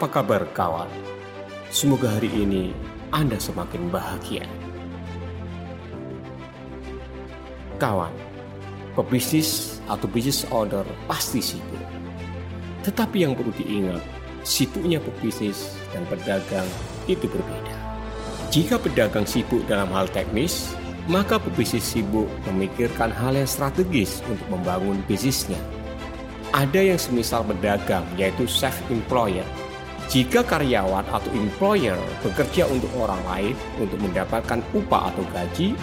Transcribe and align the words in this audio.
Apa 0.00 0.24
kabar 0.24 0.48
kawan? 0.56 0.88
Semoga 1.68 2.08
hari 2.08 2.32
ini 2.32 2.72
Anda 3.12 3.36
semakin 3.36 3.92
bahagia. 3.92 4.48
Kawan, 7.76 8.08
pebisnis 8.96 9.76
atau 9.92 10.08
business 10.08 10.48
owner 10.48 10.88
pasti 11.04 11.44
sibuk. 11.44 11.84
Tetapi 12.80 13.28
yang 13.28 13.36
perlu 13.36 13.52
diingat, 13.60 14.00
sibuknya 14.40 15.04
pebisnis 15.04 15.76
dan 15.92 16.08
pedagang 16.08 16.64
itu 17.04 17.28
berbeda. 17.28 17.76
Jika 18.48 18.80
pedagang 18.80 19.28
sibuk 19.28 19.68
dalam 19.68 19.92
hal 19.92 20.08
teknis, 20.08 20.72
maka 21.12 21.36
pebisnis 21.36 21.84
sibuk 21.84 22.24
memikirkan 22.48 23.12
hal 23.12 23.36
yang 23.36 23.44
strategis 23.44 24.24
untuk 24.32 24.48
membangun 24.48 24.96
bisnisnya. 25.04 25.60
Ada 26.56 26.88
yang 26.88 26.96
semisal 26.96 27.44
pedagang, 27.44 28.08
yaitu 28.16 28.48
self-employer, 28.48 29.44
jika 30.10 30.42
karyawan 30.42 31.06
atau 31.06 31.30
employer 31.38 31.94
bekerja 32.26 32.66
untuk 32.66 32.90
orang 32.98 33.22
lain 33.30 33.54
untuk 33.78 33.94
mendapatkan 34.02 34.58
upah 34.74 35.14
atau 35.14 35.22
gaji, 35.30 35.78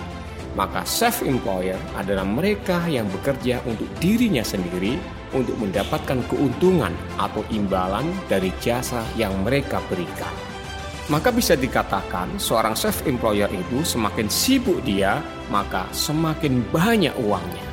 maka 0.60 0.84
self-employer 0.84 1.80
adalah 1.96 2.28
mereka 2.28 2.84
yang 2.92 3.08
bekerja 3.08 3.64
untuk 3.64 3.88
dirinya 4.04 4.44
sendiri 4.44 5.00
untuk 5.32 5.56
mendapatkan 5.64 6.20
keuntungan 6.28 6.92
atau 7.16 7.40
imbalan 7.56 8.04
dari 8.28 8.52
jasa 8.60 9.00
yang 9.16 9.32
mereka 9.48 9.80
berikan. 9.88 10.36
Maka 11.08 11.32
bisa 11.32 11.56
dikatakan 11.56 12.36
seorang 12.36 12.76
self-employer 12.76 13.48
itu 13.48 13.80
semakin 13.88 14.28
sibuk 14.28 14.84
dia, 14.84 15.24
maka 15.48 15.88
semakin 15.96 16.68
banyak 16.68 17.16
uangnya. 17.16 17.64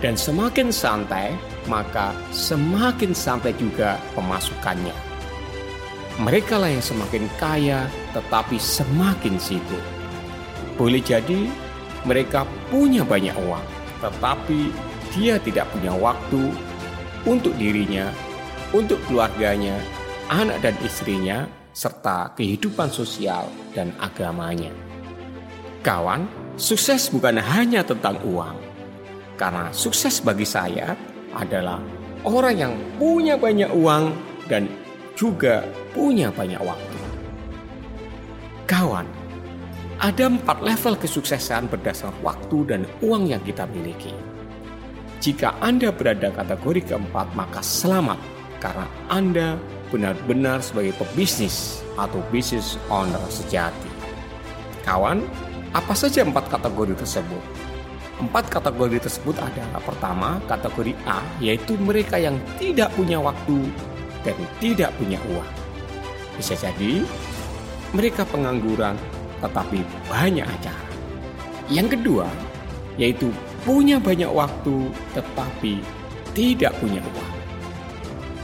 Dan 0.00 0.16
semakin 0.16 0.72
santai, 0.72 1.36
maka 1.68 2.16
semakin 2.32 3.12
santai 3.12 3.52
juga 3.60 4.00
pemasukannya. 4.16 5.11
Mereka 6.20 6.60
lah 6.60 6.68
yang 6.68 6.84
semakin 6.84 7.24
kaya 7.40 7.88
tetapi 8.12 8.60
semakin 8.60 9.40
sibuk. 9.40 9.80
Boleh 10.76 11.00
jadi 11.00 11.48
mereka 12.04 12.44
punya 12.68 13.06
banyak 13.06 13.32
uang, 13.32 13.66
tetapi 14.02 14.68
dia 15.14 15.40
tidak 15.40 15.70
punya 15.72 15.94
waktu 15.96 16.52
untuk 17.24 17.54
dirinya, 17.56 18.10
untuk 18.74 18.98
keluarganya, 19.06 19.78
anak 20.28 20.60
dan 20.60 20.74
istrinya, 20.82 21.48
serta 21.72 22.36
kehidupan 22.36 22.92
sosial 22.92 23.48
dan 23.72 23.94
agamanya. 24.02 24.72
Kawan, 25.80 26.28
sukses 26.60 27.08
bukan 27.08 27.40
hanya 27.40 27.80
tentang 27.86 28.20
uang, 28.26 28.56
karena 29.40 29.72
sukses 29.72 30.20
bagi 30.20 30.44
saya 30.44 30.92
adalah 31.32 31.80
orang 32.26 32.56
yang 32.58 32.74
punya 33.00 33.40
banyak 33.40 33.70
uang 33.72 34.12
dan 34.50 34.68
juga 35.22 35.62
punya 35.94 36.34
banyak 36.34 36.58
waktu. 36.58 36.98
Kawan, 38.66 39.06
ada 40.02 40.26
empat 40.26 40.58
level 40.58 40.98
kesuksesan 40.98 41.70
berdasar 41.70 42.10
waktu 42.26 42.66
dan 42.66 42.82
uang 42.98 43.30
yang 43.30 43.38
kita 43.46 43.70
miliki. 43.70 44.10
Jika 45.22 45.54
Anda 45.62 45.94
berada 45.94 46.34
kategori 46.34 46.90
keempat, 46.90 47.38
maka 47.38 47.62
selamat 47.62 48.18
karena 48.58 48.90
Anda 49.06 49.54
benar-benar 49.94 50.58
sebagai 50.58 50.98
pebisnis 50.98 51.86
atau 51.94 52.18
business 52.34 52.74
owner 52.90 53.22
sejati. 53.30 53.90
Kawan, 54.82 55.22
apa 55.70 55.94
saja 55.94 56.26
empat 56.26 56.50
kategori 56.50 56.98
tersebut? 56.98 57.42
Empat 58.18 58.50
kategori 58.50 59.06
tersebut 59.06 59.38
adalah 59.38 59.78
pertama 59.86 60.42
kategori 60.50 60.98
A, 61.06 61.22
yaitu 61.38 61.78
mereka 61.78 62.18
yang 62.18 62.34
tidak 62.58 62.90
punya 62.98 63.22
waktu 63.22 63.70
dan 64.22 64.36
tidak 64.62 64.90
punya 64.98 65.18
uang. 65.30 65.50
Bisa 66.38 66.56
jadi 66.56 67.04
mereka 67.92 68.24
pengangguran 68.24 68.96
tetapi 69.42 69.82
banyak 70.08 70.46
acara. 70.46 70.88
Yang 71.68 71.98
kedua, 71.98 72.26
yaitu 72.96 73.30
punya 73.66 73.98
banyak 73.98 74.30
waktu 74.30 74.90
tetapi 75.14 75.82
tidak 76.32 76.72
punya 76.78 77.02
uang. 77.02 77.34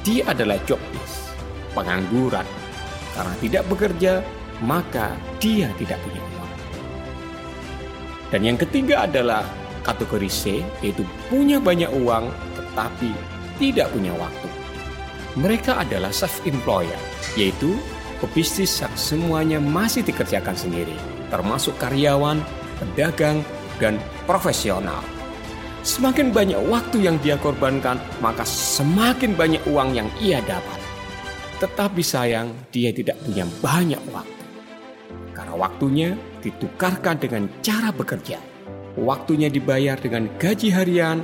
Dia 0.05 0.23
adalah 0.31 0.59
jobless, 0.65 1.33
pengangguran. 1.73 2.47
Karena 3.13 3.35
tidak 3.43 3.63
bekerja, 3.67 4.13
maka 4.63 5.15
dia 5.43 5.71
tidak 5.77 5.99
punya 6.07 6.23
uang. 6.23 6.53
Dan 8.29 8.41
yang 8.45 8.59
ketiga 8.61 9.09
adalah 9.09 9.43
kategori 9.83 10.29
C, 10.29 10.43
yaitu 10.85 11.03
punya 11.33 11.57
banyak 11.57 11.89
uang 11.89 12.29
tetapi 12.55 13.11
tidak 13.59 13.89
punya 13.91 14.13
waktu. 14.15 14.58
Mereka 15.37 15.77
adalah 15.85 16.09
self-employer, 16.09 16.97
yaitu 17.37 17.77
pebisnis 18.25 18.81
yang 18.81 18.95
semuanya 18.97 19.59
masih 19.61 20.01
dikerjakan 20.07 20.57
sendiri, 20.57 20.95
termasuk 21.29 21.77
karyawan, 21.77 22.41
pedagang, 22.81 23.45
dan 23.77 24.01
profesional. 24.25 25.05
Semakin 25.87 26.35
banyak 26.35 26.59
waktu 26.69 27.07
yang 27.07 27.17
dia 27.23 27.39
korbankan, 27.39 27.97
maka 28.19 28.43
semakin 28.43 29.33
banyak 29.39 29.63
uang 29.71 29.95
yang 29.95 30.09
ia 30.19 30.43
dapat. 30.43 30.79
Tetapi 31.63 32.03
sayang, 32.03 32.55
dia 32.75 32.91
tidak 32.91 33.19
punya 33.23 33.47
banyak 33.63 34.03
waktu. 34.11 34.45
Karena 35.35 35.55
waktunya 35.55 36.09
ditukarkan 36.43 37.19
dengan 37.23 37.47
cara 37.63 37.95
bekerja. 37.95 38.39
Waktunya 38.99 39.47
dibayar 39.47 39.95
dengan 39.95 40.27
gaji 40.43 40.75
harian, 40.75 41.23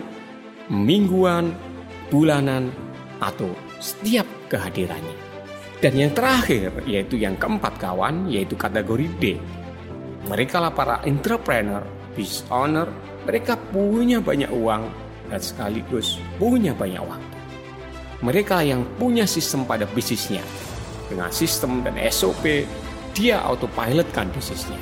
mingguan, 0.71 1.51
bulanan, 2.11 2.71
atau 3.19 3.51
setiap 3.85 4.25
kehadirannya. 4.49 5.13
Dan 5.85 5.93
yang 6.01 6.17
terakhir, 6.17 6.73
yaitu 6.89 7.21
yang 7.21 7.37
keempat 7.37 7.77
kawan, 7.77 8.25
yaitu 8.33 8.57
kategori 8.57 9.05
D. 9.21 9.37
Mereka 10.25 10.57
lah 10.57 10.73
para 10.73 11.05
entrepreneur, 11.05 11.85
business 12.17 12.49
owner, 12.49 12.89
mereka 13.29 13.61
punya 13.69 14.25
banyak 14.25 14.49
uang 14.49 14.89
dan 15.29 15.41
sekaligus 15.45 16.17
punya 16.41 16.73
banyak 16.73 17.05
waktu. 17.05 17.37
Mereka 18.25 18.65
yang 18.65 18.81
punya 18.97 19.29
sistem 19.29 19.69
pada 19.69 19.85
bisnisnya. 19.85 20.41
Dengan 21.13 21.29
sistem 21.29 21.85
dan 21.85 22.01
SOP, 22.09 22.65
dia 23.13 23.45
autopilotkan 23.45 24.33
bisnisnya. 24.33 24.81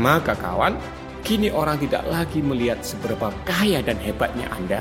Maka 0.00 0.32
kawan, 0.32 0.80
kini 1.20 1.52
orang 1.52 1.76
tidak 1.84 2.08
lagi 2.08 2.40
melihat 2.40 2.80
seberapa 2.80 3.28
kaya 3.44 3.84
dan 3.84 4.00
hebatnya 4.00 4.48
Anda, 4.56 4.80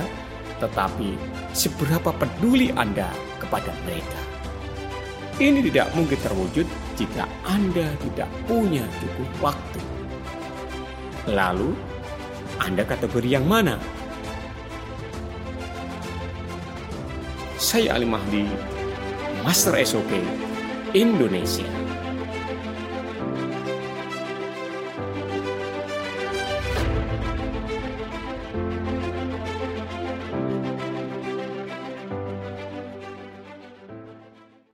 tetapi 0.63 1.19
seberapa 1.51 2.15
peduli 2.15 2.71
Anda 2.79 3.11
kepada 3.43 3.75
mereka. 3.83 4.21
Ini 5.43 5.59
tidak 5.67 5.91
mungkin 5.97 6.19
terwujud 6.23 6.67
jika 6.95 7.27
Anda 7.43 7.91
tidak 7.99 8.29
punya 8.47 8.87
cukup 9.03 9.29
waktu. 9.51 9.81
Lalu, 11.27 11.75
Anda 12.63 12.87
kategori 12.87 13.27
yang 13.27 13.43
mana? 13.43 13.75
Saya 17.59 17.97
Ali 17.97 18.07
Mahdi, 18.07 18.47
Master 19.43 19.75
SOP 19.83 20.11
Indonesia. 20.93 21.82